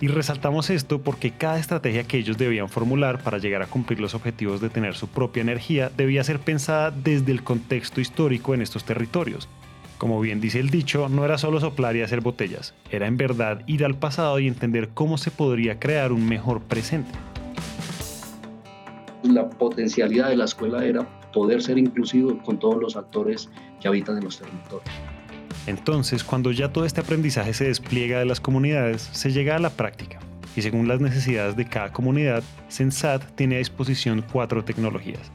Y 0.00 0.08
resaltamos 0.08 0.70
esto 0.70 1.00
porque 1.00 1.30
cada 1.30 1.58
estrategia 1.58 2.04
que 2.04 2.18
ellos 2.18 2.36
debían 2.36 2.68
formular 2.68 3.22
para 3.22 3.38
llegar 3.38 3.62
a 3.62 3.66
cumplir 3.66 4.00
los 4.00 4.14
objetivos 4.14 4.60
de 4.60 4.68
tener 4.68 4.94
su 4.94 5.08
propia 5.08 5.40
energía 5.40 5.90
debía 5.96 6.24
ser 6.24 6.40
pensada 6.40 6.90
desde 6.90 7.32
el 7.32 7.44
contexto 7.44 8.00
histórico 8.00 8.54
en 8.54 8.62
estos 8.62 8.84
territorios. 8.84 9.48
Como 9.96 10.20
bien 10.20 10.40
dice 10.40 10.58
el 10.58 10.70
dicho, 10.70 11.08
no 11.08 11.24
era 11.24 11.38
solo 11.38 11.60
soplar 11.60 11.94
y 11.96 12.02
hacer 12.02 12.20
botellas, 12.20 12.74
era 12.90 13.06
en 13.06 13.16
verdad 13.16 13.62
ir 13.66 13.84
al 13.84 13.94
pasado 13.94 14.38
y 14.40 14.48
entender 14.48 14.90
cómo 14.92 15.16
se 15.16 15.30
podría 15.30 15.78
crear 15.78 16.12
un 16.12 16.28
mejor 16.28 16.60
presente. 16.60 17.12
La 19.22 19.48
potencialidad 19.48 20.28
de 20.28 20.36
la 20.36 20.44
escuela 20.44 20.84
era 20.84 21.08
poder 21.32 21.62
ser 21.62 21.78
inclusivo 21.78 22.36
con 22.42 22.58
todos 22.58 22.82
los 22.82 22.96
actores 22.96 23.48
que 23.80 23.88
habitan 23.88 24.18
en 24.18 24.24
los 24.24 24.38
territorios. 24.38 25.13
Entonces, 25.66 26.24
cuando 26.24 26.52
ya 26.52 26.72
todo 26.72 26.84
este 26.84 27.00
aprendizaje 27.00 27.54
se 27.54 27.64
despliega 27.64 28.18
de 28.18 28.26
las 28.26 28.40
comunidades, 28.40 29.08
se 29.12 29.32
llega 29.32 29.56
a 29.56 29.58
la 29.60 29.70
práctica. 29.70 30.18
Y 30.56 30.62
según 30.62 30.88
las 30.88 31.00
necesidades 31.00 31.56
de 31.56 31.66
cada 31.66 31.92
comunidad, 31.92 32.42
Sensat 32.68 33.34
tiene 33.34 33.56
a 33.56 33.58
disposición 33.58 34.24
cuatro 34.30 34.64
tecnologías. 34.64 35.32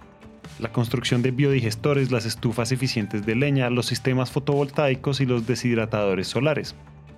La 0.59 0.71
construcción 0.71 1.21
de 1.21 1.31
biodigestores, 1.31 2.11
las 2.11 2.25
estufas 2.25 2.71
eficientes 2.71 3.25
de 3.25 3.35
leña, 3.35 3.69
los 3.69 3.87
sistemas 3.87 4.29
fotovoltaicos 4.31 5.19
y 5.19 5.25
los 5.25 5.47
deshidratadores 5.47 6.27
solares. 6.27 6.75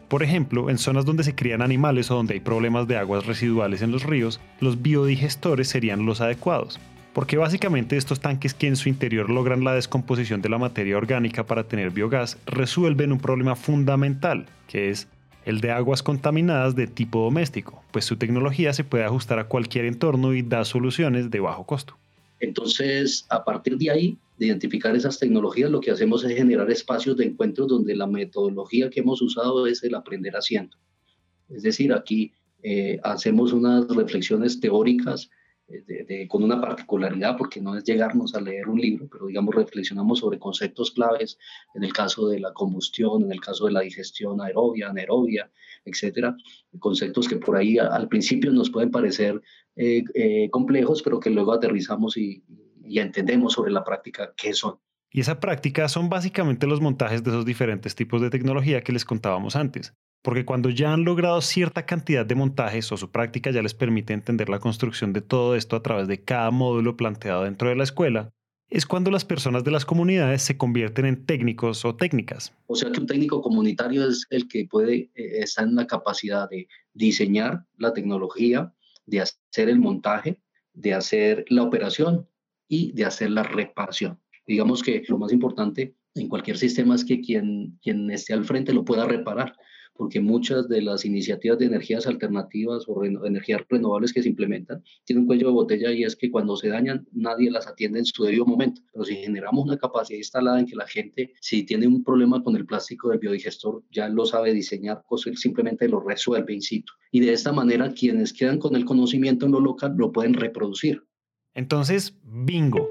Por 0.08 0.24
ejemplo, 0.24 0.70
en 0.70 0.78
zonas 0.78 1.06
donde 1.06 1.24
se 1.24 1.36
crían 1.36 1.62
animales 1.62 2.12
o 2.12 2.16
donde 2.16 2.36
hay 2.36 2.40
problemas 2.40 2.88
de 2.88 2.98
aguas 2.98 3.26
residuales 3.26 3.82
en 3.82 3.92
los 3.92 4.04
ríos, 4.04 4.42
los 4.60 4.82
biodigestores 4.82 5.70
serían 5.70 6.06
los 6.06 6.22
adecuados 6.22 6.80
porque 7.14 7.38
básicamente 7.38 7.98
estos 7.98 8.20
tanques 8.20 8.54
que 8.54 8.68
en 8.68 8.76
su 8.76 8.90
interior 8.90 9.30
logran 9.30 9.64
la 9.64 9.74
descomposición 9.74 10.42
de 10.42 10.50
la 10.50 10.58
materia 10.58 10.98
orgánica 10.98 11.46
para 11.46 11.64
tener 11.66 11.92
biogás 11.92 12.38
resuelven 12.46 13.12
un 13.12 13.20
problema 13.20 13.56
fundamental, 13.56 14.48
que 14.68 14.90
es 14.90 15.08
el 15.46 15.60
de 15.60 15.72
aguas 15.72 16.04
contaminadas 16.04 16.76
de 16.76 16.88
tipo 16.88 17.24
doméstico, 17.24 17.84
pues 17.92 18.06
su 18.06 18.16
tecnología 18.18 18.74
se 18.74 18.84
puede 18.84 19.04
ajustar 19.04 19.40
a 19.40 19.48
cualquier 19.48 19.86
entorno 19.86 20.34
y 20.34 20.42
da 20.42 20.64
soluciones 20.66 21.32
de 21.32 21.40
bajo 21.40 21.66
costo. 21.66 21.98
Entonces, 22.40 23.26
a 23.30 23.44
partir 23.44 23.78
de 23.78 23.92
ahí, 23.92 24.18
de 24.38 24.48
identificar 24.48 24.96
esas 24.96 25.20
tecnologías, 25.20 25.70
lo 25.70 25.82
que 25.82 25.92
hacemos 25.92 26.24
es 26.24 26.36
generar 26.36 26.70
espacios 26.72 27.18
de 27.18 27.26
encuentro 27.26 27.68
donde 27.68 27.96
la 27.96 28.08
metodología 28.08 28.90
que 28.90 29.02
hemos 29.02 29.22
usado 29.22 29.68
es 29.68 29.84
el 29.84 29.94
aprender 29.94 30.34
haciendo. 30.34 30.78
Es 31.50 31.64
decir, 31.64 31.94
aquí 31.94 32.32
eh, 32.64 33.00
hacemos 33.04 33.54
unas 33.54 33.88
reflexiones 33.90 34.60
teóricas 34.60 35.30
con 36.28 36.44
una 36.44 36.60
particularidad, 36.60 37.38
porque 37.38 37.62
no 37.62 37.78
es 37.78 37.84
llegarnos 37.84 38.36
a 38.36 38.42
leer 38.42 38.68
un 38.68 38.80
libro, 38.80 39.08
pero 39.12 39.28
digamos 39.28 39.56
reflexionamos 39.56 40.20
sobre 40.20 40.40
conceptos 40.40 40.92
claves 40.92 41.38
en 41.74 41.84
el 41.84 41.94
caso 41.94 42.28
de 42.28 42.40
la 42.40 42.54
combustión, 42.54 43.24
en 43.24 43.32
el 43.32 43.42
caso 43.42 43.66
de 43.66 43.72
la 43.72 43.82
digestión 43.82 44.42
aerobia, 44.42 44.90
anaerobia, 44.90 45.52
etcétera, 45.86 46.36
conceptos 46.80 47.28
que 47.28 47.38
por 47.38 47.58
ahí 47.58 47.78
al 47.78 48.08
principio 48.08 48.52
nos 48.52 48.70
pueden 48.70 48.92
parecer 48.92 49.42
eh, 49.76 50.04
eh, 50.14 50.50
complejos, 50.50 51.02
pero 51.02 51.20
que 51.20 51.30
luego 51.30 51.54
aterrizamos 51.54 52.18
y, 52.18 52.44
y 52.84 53.00
entendemos 53.00 53.54
sobre 53.54 53.72
la 53.72 53.84
práctica 53.84 54.34
qué 54.36 54.54
son. 54.54 54.80
Y 55.14 55.20
esa 55.20 55.40
práctica 55.40 55.90
son 55.90 56.10
básicamente 56.10 56.68
los 56.68 56.80
montajes 56.80 57.24
de 57.24 57.32
esos 57.32 57.46
diferentes 57.46 57.96
tipos 57.96 58.22
de 58.22 58.30
tecnología 58.30 58.82
que 58.82 58.94
les 58.94 59.04
contábamos 59.04 59.56
antes 59.56 59.94
porque 60.22 60.46
cuando 60.46 60.70
ya 60.70 60.94
han 60.94 61.04
logrado 61.04 61.42
cierta 61.42 61.86
cantidad 61.86 62.26
de 62.26 62.36
montajes 62.36 62.92
o 62.92 62.98
su 62.98 63.10
práctica 63.12 63.52
ya 63.52 63.62
les 63.62 63.74
permite 63.74 64.14
entender 64.14 64.50
la 64.50 64.60
construcción 64.60 65.14
de 65.14 65.22
todo 65.22 65.56
esto 65.56 65.76
a 65.76 65.84
través 65.84 66.08
de 66.08 66.24
cada 66.24 66.52
módulo 66.52 66.96
planteado 66.96 67.44
dentro 67.44 67.70
de 67.70 67.76
la 67.76 67.84
escuela, 67.84 68.32
es 68.70 68.86
cuando 68.86 69.12
las 69.12 69.26
personas 69.26 69.66
de 69.66 69.72
las 69.72 69.86
comunidades 69.86 70.44
se 70.44 70.58
convierten 70.58 71.06
en 71.06 71.26
técnicos 71.26 71.84
o 71.84 71.96
técnicas. 71.96 72.54
O 72.68 72.76
sea 72.76 72.90
que 72.90 73.02
un 73.02 73.06
técnico 73.06 73.42
comunitario 73.42 74.08
es 74.08 74.26
el 74.30 74.48
que 74.48 74.66
puede 74.66 75.12
eh, 75.14 75.40
estar 75.40 75.68
en 75.68 75.76
la 75.76 75.88
capacidad 75.88 76.50
de 76.50 76.68
diseñar 76.94 77.66
la 77.78 77.92
tecnología, 77.92 78.74
de 79.06 79.22
hacer 79.22 79.68
el 79.68 79.80
montaje, 79.80 80.40
de 80.74 80.94
hacer 80.94 81.44
la 81.50 81.64
operación 81.64 82.30
y 82.70 82.94
de 82.94 83.04
hacer 83.04 83.32
la 83.32 83.44
reparación. 83.44 84.20
Digamos 84.48 84.84
que 84.84 85.04
lo 85.10 85.18
más 85.18 85.34
importante 85.34 85.94
en 86.16 86.30
cualquier 86.30 86.58
sistema 86.58 86.96
es 86.96 87.04
que 87.04 87.20
quien, 87.20 87.78
quien 87.82 88.10
esté 88.10 88.34
al 88.34 88.46
frente 88.46 88.74
lo 88.74 88.86
pueda 88.86 89.06
reparar 89.06 89.58
porque 90.02 90.20
muchas 90.20 90.68
de 90.68 90.82
las 90.82 91.06
iniciativas 91.06 91.60
de 91.60 91.66
energías 91.66 92.08
alternativas 92.08 92.86
o 92.88 93.06
energías 93.06 93.62
renovables 93.70 94.12
que 94.12 94.24
se 94.24 94.30
implementan 94.30 94.84
tienen 95.06 95.22
un 95.22 95.28
cuello 95.28 95.50
de 95.50 95.54
botella 95.54 95.92
y 95.92 96.04
es 96.04 96.16
que 96.16 96.32
cuando 96.32 96.58
se 96.58 96.70
dañan 96.70 97.08
nadie 97.12 97.52
las 97.52 97.68
atiende 97.68 98.00
en 98.00 98.06
su 98.06 98.24
debido 98.24 98.44
momento. 98.48 98.82
Pero 98.92 99.06
si 99.06 99.18
generamos 99.18 99.64
una 99.64 99.78
capacidad 99.78 100.18
instalada 100.18 100.60
en 100.60 100.66
que 100.66 100.76
la 100.76 100.88
gente, 100.88 101.36
si 101.40 101.62
tiene 101.68 101.86
un 101.86 102.04
problema 102.04 102.44
con 102.44 102.56
el 102.56 102.66
plástico 102.66 103.10
del 103.10 103.20
biodigestor, 103.20 103.84
ya 103.92 104.10
lo 104.10 104.26
sabe 104.26 104.54
diseñar, 104.54 105.04
simplemente 105.36 105.88
lo 105.88 106.00
resuelve 106.00 106.52
in 106.52 106.64
situ. 106.64 106.92
Y 107.12 107.20
de 107.20 107.34
esta 107.34 107.52
manera 107.52 107.94
quienes 107.94 108.34
quedan 108.34 108.58
con 108.58 108.76
el 108.76 108.86
conocimiento 108.86 109.46
en 109.46 109.52
lo 109.52 109.60
local 109.60 109.94
lo 109.96 110.12
pueden 110.12 110.34
reproducir. 110.34 111.04
Entonces, 111.54 112.18
bingo 112.24 112.90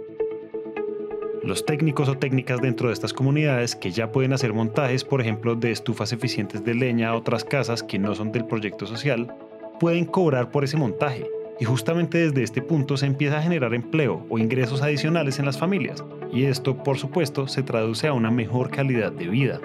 los 1.43 1.65
técnicos 1.65 2.09
o 2.09 2.19
técnicas 2.19 2.61
dentro 2.61 2.89
de 2.89 2.95
estas 2.95 3.13
comunidades 3.13 3.75
que 3.75 3.91
ya 3.91 4.13
pueden 4.13 4.33
hacer 4.33 4.53
montajes, 4.53 5.05
por 5.05 5.21
ejemplo, 5.21 5.55
de 5.55 5.71
estufas 5.71 6.13
eficientes 6.13 6.65
de 6.65 6.75
leña 6.75 7.11
a 7.11 7.17
otras 7.17 7.45
casas 7.45 7.83
que 7.83 7.99
no 7.99 8.15
son 8.15 8.31
del 8.31 8.45
proyecto 8.45 8.87
social, 8.87 9.35
pueden 9.79 10.05
cobrar 10.05 10.51
por 10.51 10.65
ese 10.65 10.77
montaje. 10.77 11.27
Y 11.59 11.65
justamente 11.65 12.19
desde 12.19 12.43
este 12.43 12.63
punto 12.63 12.97
se 12.97 13.07
empieza 13.07 13.39
a 13.39 13.43
generar 13.43 13.75
empleo 13.75 14.27
o 14.29 14.39
ingresos 14.39 14.83
adicionales 14.83 15.39
en 15.39 15.47
las 15.47 15.59
familias. 15.59 16.05
Y 16.33 16.45
esto, 16.45 16.83
por 16.83 16.99
supuesto, 16.99 17.49
se 17.49 17.63
traduce 17.63 18.07
a 18.07 18.13
una 18.13 18.31
mejor 18.31 18.71
calidad 18.71 19.13
de 19.13 19.29
vida. 19.29 19.61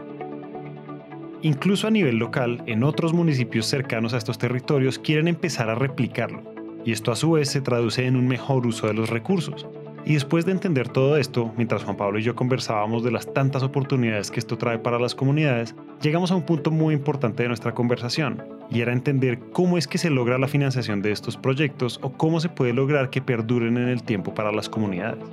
Incluso 1.41 1.88
a 1.88 1.91
nivel 1.91 2.17
local, 2.17 2.63
en 2.65 2.84
otros 2.84 3.13
municipios 3.13 3.67
cercanos 3.67 4.13
a 4.13 4.17
estos 4.17 4.38
territorios 4.38 4.98
quieren 4.98 5.27
empezar 5.27 5.70
a 5.70 5.75
replicarlo. 5.75 6.41
Y 6.86 6.91
esto 6.91 7.12
a 7.12 7.15
su 7.15 7.32
vez 7.32 7.50
se 7.50 7.62
traduce 7.62 8.05
en 8.05 8.15
un 8.15 8.27
mejor 8.27 8.65
uso 8.65 8.88
de 8.88 8.94
los 8.94 9.10
recursos, 9.10 9.67
y 10.05 10.13
después 10.13 10.45
de 10.45 10.51
entender 10.51 10.88
todo 10.89 11.17
esto, 11.17 11.51
mientras 11.57 11.83
Juan 11.83 11.97
Pablo 11.97 12.19
y 12.19 12.24
yo 12.24 12.35
conversábamos 12.35 13.03
de 13.03 13.12
las 13.12 13.33
tantas 13.33 13.63
oportunidades 13.63 14.29
que 14.29 14.39
esto 14.39 14.57
trae 14.57 14.77
para 14.77 15.00
las 15.00 15.15
comunidades, 15.15 15.74
llegamos 16.01 16.31
a 16.31 16.35
un 16.35 16.43
punto 16.43 16.69
muy 16.69 16.93
importante 16.93 17.41
de 17.41 17.50
nuestra 17.50 17.74
conversación, 17.74 18.43
y 18.69 18.81
era 18.81 18.93
entender 18.93 19.39
cómo 19.51 19.77
es 19.77 19.88
que 19.88 19.97
se 19.97 20.12
logra 20.12 20.38
la 20.38 20.47
financiación 20.47 21.01
de 21.01 21.12
estos 21.12 21.38
proyectos 21.38 22.00
o 22.03 22.12
cómo 22.12 22.39
se 22.39 22.50
puede 22.50 22.74
lograr 22.74 23.09
que 23.09 23.21
perduren 23.21 23.77
en 23.77 23.89
el 23.89 24.03
tiempo 24.03 24.33
para 24.33 24.51
las 24.51 24.69
comunidades. 24.69 25.24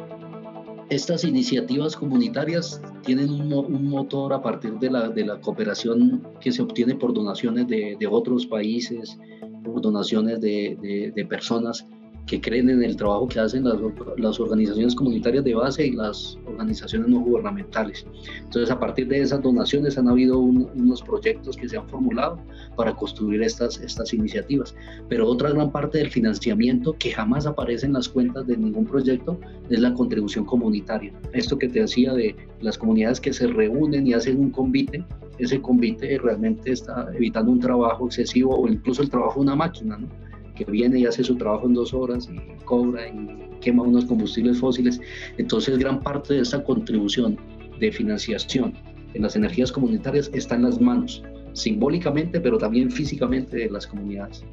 Estas 0.89 1.25
iniciativas 1.25 1.95
comunitarias 1.95 2.81
tienen 3.03 3.31
un, 3.31 3.89
motor 3.89 4.33
a 4.33 4.43
partir 4.43 4.75
de 4.75 4.91
la, 4.91 5.41
cooperación 5.41 6.27
que 6.41 6.53
se 6.53 6.63
obtiene 6.63 6.95
por 6.95 7.15
donaciones 7.15 7.67
de, 7.67 7.97
otros 8.11 8.47
países, 8.47 9.19
por 9.65 9.81
donaciones 9.81 10.41
de 10.41 11.27
personas 11.29 11.87
que 12.27 12.41
creen 12.41 12.71
en 12.71 12.83
el 12.83 12.97
trabajo 12.97 13.27
que 13.29 13.41
hacen 13.41 13.65
las, 13.65 14.41
organizaciones 14.41 14.95
comunitarias 14.95 15.45
de 15.45 15.55
base 15.55 15.87
y 15.87 15.93
las 15.93 16.39
organizaciones 16.47 17.09
no 17.09 17.21
gubernamentales. 17.21 18.07
Entonces, 18.39 18.71
a 18.71 18.79
partir 18.79 19.09
de 19.09 19.21
esas 19.21 19.43
donaciones 19.43 19.99
han 19.99 20.09
habido 20.09 20.39
unos 20.39 21.03
proyectos 21.03 21.57
que 21.57 21.69
se 21.69 21.77
han 21.77 21.89
formulado 21.89 22.39
para 22.77 22.95
construir 22.95 23.43
estas, 23.43 23.81
estas 23.81 24.15
iniciativas. 24.15 24.75
Pero 25.09 25.29
otra 25.29 25.51
gran 25.51 25.71
parte 25.73 25.99
del 25.99 26.11
financiamiento 26.11 26.95
que 26.99 27.11
jamás 27.11 27.47
aparece 27.47 27.87
en 27.87 27.95
las 27.95 28.09
cuentas 28.09 28.47
de 28.47 28.57
ningún 28.57 28.87
proyecto 28.87 29.39
es 29.69 29.81
la 29.81 29.93
contribución 29.93 30.45
comunitaria. 30.45 31.13
Esto 31.33 31.59
que 31.59 31.69
te 31.69 31.81
decía 31.81 32.13
de 32.15 32.37
las 32.61 32.79
comunidades 32.79 33.21
que 33.21 33.33
se 33.33 33.47
reúnen 33.47 34.07
y 34.07 34.15
hacen 34.15 34.39
un 34.39 34.51
convite, 34.51 35.05
ese 35.39 35.61
convite 35.61 36.19
realmente 36.19 36.73
está 36.73 37.09
evitando 37.15 37.51
un 37.51 37.61
trabajo 37.61 38.07
excesivo 38.07 38.57
o 38.57 38.69
incluso 38.69 39.03
el 39.03 39.11
trabajo 39.11 39.35
de 39.35 39.41
una 39.41 39.57
máquina, 39.57 39.99
¿no? 39.99 40.09
Que 40.55 40.65
viene 40.65 41.01
y 41.01 41.07
hace 41.07 41.25
su 41.25 41.37
trabajo 41.37 41.67
en 41.67 41.75
dos 41.75 41.95
horas 41.95 42.29
y 42.33 42.65
cobra 42.65 43.09
y 43.09 43.59
quema 43.61 43.83
unos 43.83 44.05
combustibles 44.05 44.59
fósiles. 44.59 45.01
Entonces, 45.39 45.79
gran 45.79 46.01
parte 46.01 46.35
de 46.35 46.41
esa 46.41 46.63
contribución 46.63 47.39
de 47.79 47.91
financiación 47.93 48.75
en 49.15 49.23
las 49.23 49.37
energías 49.37 49.73
comunitarias 49.73 50.31
está 50.33 50.57
en 50.57 50.63
las 50.63 50.81
manos, 50.81 51.23
simbólicamente, 51.53 52.41
pero 52.41 52.59
también 52.59 52.91
físicamente 52.91 53.57
de 53.57 53.71
las 53.71 53.87
comunidades. 53.87 54.45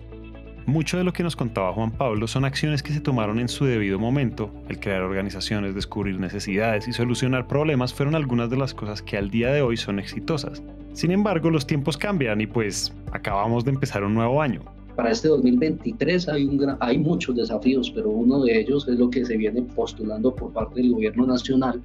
Mucho 0.65 0.99
de 0.99 1.03
lo 1.03 1.13
que 1.13 1.23
nos 1.23 1.35
contaba 1.35 1.73
Juan 1.73 1.89
Pablo 1.89 2.27
son 2.27 2.45
acciones 2.45 2.83
que 2.83 2.93
se 2.93 3.01
tomaron 3.01 3.39
en 3.39 3.47
su 3.47 3.65
debido 3.65 3.97
momento. 3.97 4.53
El 4.67 4.79
crear 4.79 5.01
organizaciones, 5.01 5.73
descubrir 5.73 6.19
necesidades 6.19 6.87
y 6.87 6.93
solucionar 6.93 7.47
problemas 7.47 7.91
fueron 7.91 8.13
algunas 8.13 8.51
de 8.51 8.57
las 8.57 8.75
cosas 8.75 9.01
que 9.01 9.17
al 9.17 9.31
día 9.31 9.51
de 9.51 9.63
hoy 9.63 9.77
son 9.77 9.97
exitosas. 9.97 10.61
Sin 10.93 11.11
embargo, 11.11 11.49
los 11.49 11.65
tiempos 11.65 11.97
cambian 11.97 12.39
y 12.41 12.45
pues 12.45 12.93
acabamos 13.11 13.65
de 13.65 13.71
empezar 13.71 14.03
un 14.03 14.13
nuevo 14.13 14.43
año. 14.43 14.61
Para 14.99 15.11
este 15.11 15.29
2023 15.29 16.27
hay, 16.27 16.43
un 16.43 16.75
hay 16.81 16.97
muchos 16.97 17.33
desafíos, 17.33 17.89
pero 17.89 18.09
uno 18.09 18.43
de 18.43 18.59
ellos 18.59 18.85
es 18.85 18.99
lo 18.99 19.09
que 19.09 19.23
se 19.23 19.37
viene 19.37 19.61
postulando 19.61 20.35
por 20.35 20.51
parte 20.51 20.81
del 20.81 20.91
gobierno 20.91 21.25
nacional 21.25 21.81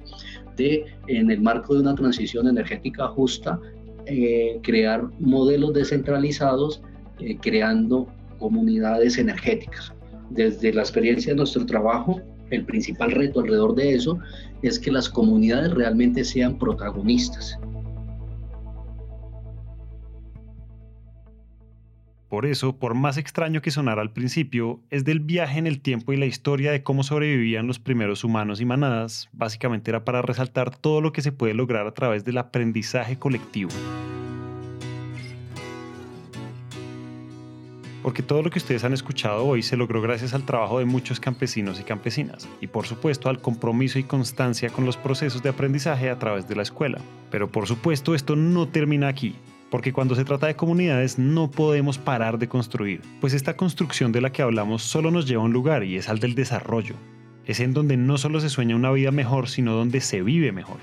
de, 0.57 0.83
en 1.07 1.31
el 1.31 1.39
marco 1.39 1.75
de 1.75 1.79
una 1.79 1.95
transición 1.95 2.45
energética 2.49 3.07
justa, 3.07 3.57
eh, 4.05 4.59
crear 4.63 5.07
modelos 5.21 5.73
descentralizados, 5.73 6.81
eh, 7.21 7.37
creando 7.37 8.05
comunidades 8.37 9.17
energéticas. 9.17 9.93
Desde 10.31 10.73
la 10.73 10.81
experiencia 10.81 11.31
de 11.31 11.37
nuestro 11.37 11.65
trabajo, 11.65 12.19
el 12.49 12.65
principal 12.65 13.11
reto 13.11 13.39
alrededor 13.39 13.75
de 13.75 13.93
eso 13.93 14.19
es 14.61 14.77
que 14.77 14.91
las 14.91 15.07
comunidades 15.07 15.73
realmente 15.73 16.25
sean 16.25 16.57
protagonistas. 16.57 17.57
Por 22.29 22.45
eso, 22.45 22.77
por 22.77 22.95
más 22.95 23.17
extraño 23.17 23.61
que 23.61 23.71
sonara 23.71 24.01
al 24.01 24.11
principio, 24.11 24.81
es 24.89 25.05
del 25.05 25.19
viaje 25.19 25.59
en 25.59 25.67
el 25.67 25.79
tiempo 25.79 26.11
y 26.11 26.17
la 26.17 26.25
historia 26.25 26.71
de 26.71 26.81
cómo 26.81 27.03
sobrevivían 27.03 27.67
los 27.67 27.79
primeros 27.79 28.23
humanos 28.23 28.61
y 28.61 28.65
manadas, 28.65 29.29
básicamente 29.31 29.91
era 29.91 30.03
para 30.03 30.21
resaltar 30.21 30.75
todo 30.75 31.01
lo 31.01 31.11
que 31.11 31.21
se 31.21 31.31
puede 31.31 31.53
lograr 31.53 31.85
a 31.85 31.93
través 31.93 32.25
del 32.25 32.37
aprendizaje 32.37 33.17
colectivo. 33.17 33.71
porque 38.05 38.21
todo 38.21 38.43
lo 38.43 38.51
que 38.51 38.59
ustedes 38.59 38.83
han 38.83 38.93
escuchado 38.93 39.43
hoy 39.43 39.63
se 39.63 39.75
logró 39.75 39.99
gracias 39.99 40.35
al 40.35 40.45
trabajo 40.45 40.77
de 40.77 40.85
muchos 40.85 41.19
campesinos 41.19 41.79
y 41.79 41.83
campesinas, 41.83 42.47
y 42.61 42.67
por 42.67 42.85
supuesto 42.85 43.29
al 43.29 43.41
compromiso 43.41 43.97
y 43.97 44.03
constancia 44.03 44.69
con 44.69 44.85
los 44.85 44.95
procesos 44.95 45.41
de 45.41 45.49
aprendizaje 45.49 46.11
a 46.11 46.19
través 46.19 46.47
de 46.47 46.55
la 46.55 46.61
escuela. 46.61 47.01
Pero 47.31 47.51
por 47.51 47.65
supuesto 47.65 48.13
esto 48.13 48.35
no 48.35 48.67
termina 48.67 49.07
aquí, 49.07 49.33
porque 49.69 49.93
cuando 49.93 50.15
se 50.15 50.25
trata 50.25 50.47
de 50.47 50.55
comunidades 50.55 51.17
no 51.17 51.49
podemos 51.49 51.97
parar 51.97 52.37
de 52.37 52.47
construir, 52.47 53.01
pues 53.21 53.33
esta 53.33 53.57
construcción 53.57 54.11
de 54.11 54.21
la 54.21 54.31
que 54.31 54.41
hablamos 54.41 54.83
solo 54.83 55.11
nos 55.11 55.27
lleva 55.27 55.41
a 55.41 55.45
un 55.45 55.53
lugar 55.53 55.83
y 55.83 55.97
es 55.97 56.09
al 56.09 56.19
del 56.19 56.35
desarrollo. 56.35 56.95
Es 57.45 57.59
en 57.59 57.73
donde 57.73 57.97
no 57.97 58.17
solo 58.17 58.39
se 58.39 58.49
sueña 58.49 58.75
una 58.75 58.91
vida 58.91 59.11
mejor, 59.11 59.49
sino 59.49 59.73
donde 59.73 60.01
se 60.01 60.21
vive 60.21 60.51
mejor. 60.51 60.77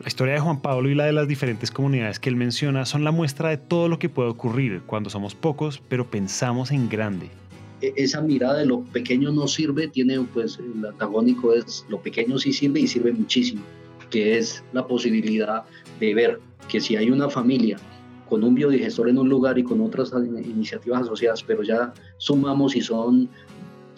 La 0.00 0.06
historia 0.06 0.34
de 0.34 0.40
Juan 0.40 0.60
Pablo 0.60 0.88
y 0.88 0.94
la 0.94 1.06
de 1.06 1.12
las 1.12 1.26
diferentes 1.26 1.72
comunidades 1.72 2.20
que 2.20 2.28
él 2.28 2.36
menciona 2.36 2.84
son 2.84 3.02
la 3.02 3.10
muestra 3.10 3.48
de 3.48 3.56
todo 3.56 3.88
lo 3.88 3.98
que 3.98 4.08
puede 4.08 4.28
ocurrir 4.28 4.82
cuando 4.86 5.10
somos 5.10 5.34
pocos, 5.34 5.82
pero 5.88 6.08
pensamos 6.08 6.70
en 6.70 6.88
grande. 6.88 7.30
E-, 7.80 7.92
esa 7.96 8.20
mirada 8.20 8.58
de 8.58 8.66
lo 8.66 8.82
pequeño 8.84 9.32
no 9.32 9.48
sirve, 9.48 9.88
tiene 9.88 10.20
pues 10.20 10.58
el 10.58 10.86
antagónico 10.86 11.52
es 11.52 11.84
lo 11.88 12.00
pequeño 12.00 12.38
sí 12.38 12.52
sirve 12.52 12.80
y 12.80 12.86
sirve 12.86 13.12
muchísimo, 13.12 13.62
que 14.10 14.38
es 14.38 14.62
la 14.72 14.86
posibilidad 14.86 15.64
de 15.98 16.14
ver 16.14 16.40
que 16.68 16.80
si 16.80 16.94
hay 16.94 17.10
una 17.10 17.28
familia 17.28 17.78
con 18.28 18.44
un 18.44 18.54
biodigestor 18.54 19.08
en 19.08 19.18
un 19.18 19.28
lugar 19.28 19.58
y 19.58 19.64
con 19.64 19.80
otras 19.80 20.12
iniciativas 20.12 21.02
asociadas, 21.02 21.42
pero 21.42 21.62
ya 21.62 21.92
sumamos 22.18 22.76
y 22.76 22.80
son 22.80 23.28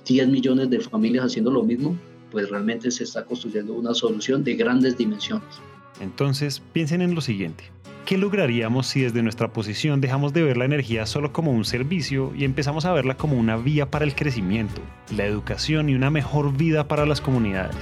10 0.06 0.28
millones 0.28 0.70
de 0.70 0.80
familias 0.80 1.26
haciendo 1.26 1.50
lo 1.50 1.62
mismo, 1.62 1.96
pues 2.30 2.49
realmente 2.49 2.90
se 2.90 3.04
está 3.04 3.25
construyendo 3.25 3.75
una 3.75 3.94
solución 3.94 4.44
de 4.44 4.54
grandes 4.54 4.96
dimensiones. 4.96 5.60
Entonces, 6.00 6.62
piensen 6.72 7.02
en 7.02 7.14
lo 7.14 7.20
siguiente. 7.20 7.64
¿Qué 8.06 8.18
lograríamos 8.18 8.87
si 8.88 9.02
desde 9.02 9.22
nuestra 9.22 9.52
posición 9.52 10.00
dejamos 10.00 10.32
de 10.32 10.42
ver 10.42 10.56
la 10.56 10.64
energía 10.64 11.06
solo 11.06 11.32
como 11.32 11.52
un 11.52 11.64
servicio 11.64 12.32
y 12.34 12.44
empezamos 12.44 12.84
a 12.84 12.92
verla 12.92 13.16
como 13.16 13.38
una 13.38 13.56
vía 13.56 13.90
para 13.90 14.04
el 14.04 14.14
crecimiento, 14.14 14.80
la 15.14 15.26
educación 15.26 15.88
y 15.88 15.94
una 15.94 16.10
mejor 16.10 16.56
vida 16.56 16.88
para 16.88 17.06
las 17.06 17.20
comunidades? 17.20 17.76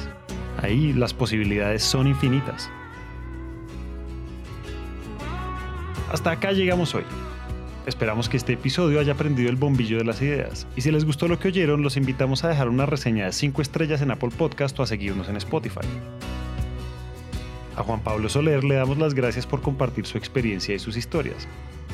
Ahí 0.61 0.93
las 0.93 1.15
posibilidades 1.15 1.83
son 1.83 2.09
infinitas. 2.09 2.71
Hasta 6.11 6.31
acá 6.31 6.53
llegamos 6.53 6.95
hoy. 6.95 7.05
Esperamos 7.87 8.31
que 8.31 8.39
este 8.39 8.55
episodio 8.55 8.99
haya 8.99 9.15
prendido 9.15 9.51
el 9.51 9.57
bombillo 9.57 9.99
de 9.99 10.05
las 10.05 10.23
ideas. 10.23 10.67
Y 10.75 10.81
si 10.81 10.91
les 10.91 11.05
gustó 11.05 11.29
lo 11.29 11.39
que 11.39 11.49
oyeron, 11.49 11.83
los 11.83 11.99
invitamos 11.99 12.45
a 12.45 12.49
dejar 12.49 12.71
una 12.71 12.87
reseña 12.87 13.27
de 13.27 13.33
5 13.33 13.61
estrellas 13.61 14.01
en 14.01 14.11
Apple 14.11 14.31
Podcast 14.37 14.79
o 14.81 14.83
a 14.83 14.87
seguirnos 14.87 15.29
en 15.29 15.37
Spotify. 15.37 15.87
A 17.77 17.83
Juan 17.83 18.01
Pablo 18.01 18.29
Soler 18.31 18.65
le 18.65 18.77
damos 18.77 18.97
las 18.97 19.13
gracias 19.13 19.47
por 19.47 19.61
compartir 19.61 20.07
su 20.07 20.17
experiencia 20.17 20.75
y 20.75 20.79
sus 20.79 20.97
historias. 20.97 21.47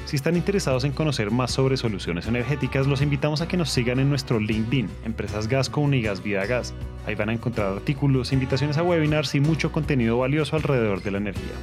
Si 0.06 0.14
están 0.14 0.36
interesados 0.36 0.84
en 0.84 0.92
conocer 0.92 1.32
más 1.32 1.50
sobre 1.50 1.76
soluciones 1.76 2.26
energéticas, 2.26 2.86
los 2.86 3.02
invitamos 3.02 3.40
a 3.40 3.48
que 3.48 3.56
nos 3.56 3.70
sigan 3.70 3.98
en 3.98 4.10
nuestro 4.10 4.38
LinkedIn, 4.38 4.88
Empresas 5.04 5.48
Gasco 5.48 5.80
Unigas 5.80 6.22
Vida 6.22 6.46
Gas. 6.46 6.72
Ahí 7.06 7.16
van 7.16 7.30
a 7.30 7.32
encontrar 7.32 7.72
artículos, 7.72 8.32
invitaciones 8.32 8.78
a 8.78 8.82
webinars 8.84 9.34
y 9.34 9.40
mucho 9.40 9.72
contenido 9.72 10.18
valioso 10.18 10.54
alrededor 10.54 11.02
de 11.02 11.10
la 11.10 11.18
energía. 11.18 11.54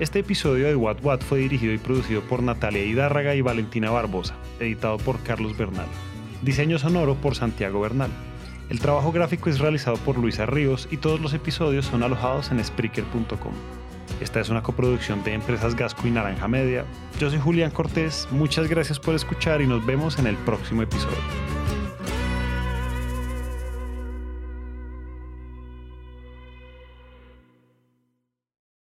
Este 0.00 0.20
episodio 0.20 0.66
de 0.66 0.74
What 0.74 0.98
What 1.02 1.20
fue 1.20 1.40
dirigido 1.40 1.72
y 1.72 1.78
producido 1.78 2.22
por 2.22 2.42
Natalia 2.42 2.84
Hidárraga 2.84 3.34
y 3.34 3.40
Valentina 3.40 3.90
Barbosa, 3.90 4.34
editado 4.58 4.96
por 4.96 5.22
Carlos 5.22 5.56
Bernal. 5.56 5.86
Diseño 6.40 6.78
sonoro 6.78 7.14
por 7.14 7.34
Santiago 7.34 7.80
Bernal. 7.80 8.10
El 8.70 8.80
trabajo 8.80 9.12
gráfico 9.12 9.50
es 9.50 9.58
realizado 9.58 9.98
por 9.98 10.16
Luisa 10.16 10.46
Ríos 10.46 10.88
y 10.90 10.96
todos 10.96 11.20
los 11.20 11.34
episodios 11.34 11.86
son 11.86 12.02
alojados 12.02 12.50
en 12.50 12.64
Spreaker.com. 12.64 13.52
Esta 14.20 14.40
es 14.40 14.48
una 14.48 14.62
coproducción 14.62 15.22
de 15.24 15.34
Empresas 15.34 15.76
Gasco 15.76 16.08
y 16.08 16.10
Naranja 16.10 16.48
Media. 16.48 16.84
Yo 17.20 17.28
soy 17.28 17.38
Julián 17.38 17.70
Cortés, 17.70 18.26
muchas 18.30 18.68
gracias 18.68 18.98
por 18.98 19.14
escuchar 19.14 19.60
y 19.60 19.66
nos 19.66 19.84
vemos 19.84 20.18
en 20.18 20.26
el 20.26 20.36
próximo 20.36 20.82
episodio. 20.82 21.61